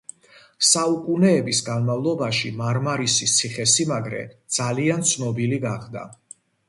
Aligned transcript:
საუკუნეების 0.67 1.59
განმავლობაში 1.67 2.51
მარმარისის 2.61 3.35
ციხესიმაგრე 3.41 4.23
ძალიან 4.59 5.07
ცნობილი 5.11 5.61
გახდა. 5.67 6.09